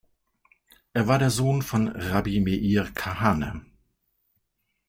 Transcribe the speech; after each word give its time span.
Er 0.93 1.07
war 1.07 1.19
der 1.19 1.29
Sohn 1.29 1.61
von 1.61 1.87
Rabbi 1.89 2.39
Meir 2.39 2.89
Kahane. 2.95 3.63